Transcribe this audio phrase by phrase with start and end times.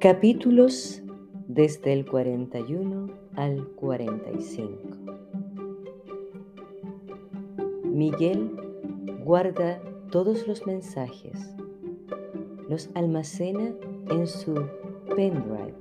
[0.00, 1.02] Capítulos
[1.46, 4.78] desde el 41 al 45.
[7.84, 8.50] Miguel
[9.22, 9.78] guarda
[10.10, 11.54] todos los mensajes,
[12.66, 13.74] los almacena
[14.08, 14.54] en su
[15.14, 15.74] pendrive.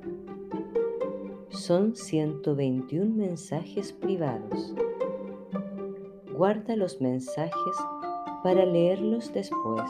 [1.47, 4.75] Son 121 mensajes privados.
[6.33, 7.75] Guarda los mensajes
[8.43, 9.90] para leerlos después.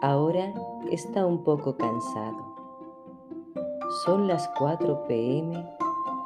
[0.00, 0.54] Ahora
[0.92, 2.54] está un poco cansado.
[4.04, 5.64] Son las 4 pm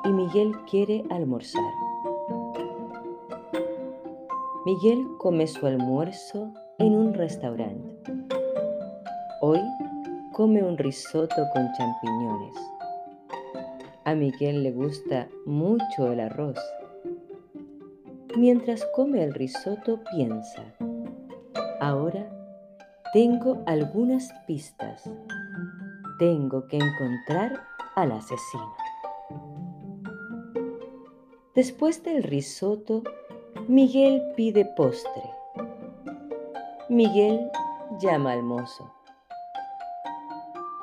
[0.05, 1.73] y Miguel quiere almorzar.
[4.67, 8.13] Miguel come su almuerzo en un restaurante.
[9.41, 9.61] Hoy
[10.33, 12.55] come un risotto con champiñones.
[14.05, 16.59] A Miguel le gusta mucho el arroz.
[18.37, 20.75] Mientras come el risotto piensa,
[21.81, 22.32] ahora
[23.13, 25.05] tengo algunas pistas.
[26.19, 27.63] Tengo que encontrar
[27.95, 28.73] al asesino.
[31.55, 33.03] Después del risotto,
[33.69, 35.23] Miguel pide postre.
[36.89, 37.51] Miguel
[38.01, 38.91] llama al mozo.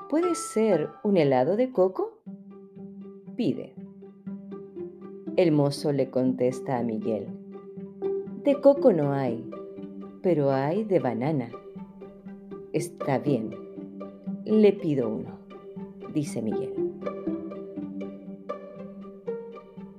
[0.08, 2.20] ¿Puede ser un helado de coco?
[3.36, 3.73] Pide.
[5.36, 7.28] El mozo le contesta a Miguel.
[8.44, 9.50] De coco no hay,
[10.22, 11.50] pero hay de banana.
[12.72, 13.50] Está bien,
[14.45, 15.39] le pido uno,
[16.14, 16.75] dice Miguel.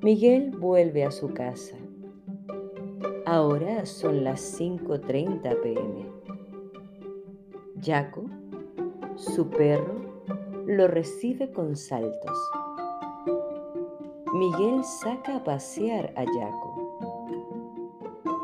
[0.03, 1.77] Miguel vuelve a su casa.
[3.27, 6.07] Ahora son las 5.30 pm.
[7.83, 8.23] Jaco,
[9.17, 10.23] su perro,
[10.65, 12.39] lo recibe con saltos.
[14.33, 17.27] Miguel saca a pasear a Jaco.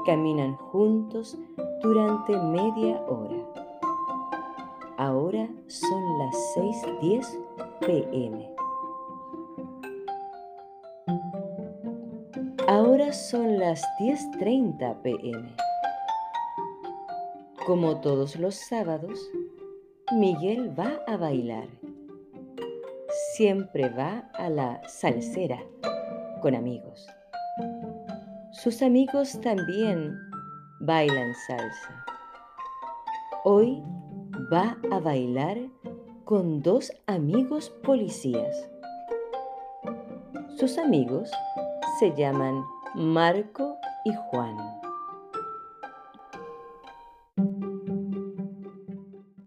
[0.04, 1.38] Caminan juntos
[1.80, 3.65] durante media hora.
[4.98, 7.26] Ahora son las 6.10
[7.80, 8.56] pm.
[12.66, 15.54] Ahora son las 10.30 pm.
[17.66, 19.20] Como todos los sábados,
[20.12, 21.68] Miguel va a bailar.
[23.34, 25.62] Siempre va a la salsera
[26.40, 27.06] con amigos.
[28.52, 30.16] Sus amigos también
[30.80, 32.06] bailan salsa.
[33.44, 33.82] Hoy
[34.52, 35.58] va a bailar
[36.24, 38.68] con dos amigos policías.
[40.58, 41.30] Sus amigos
[41.98, 42.64] se llaman
[42.94, 44.75] Marco y Juan.